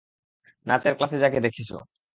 নাচের 0.65 0.93
ক্লাসে 0.97 1.17
যাকে 1.19 1.39
দেখেছ। 1.45 1.69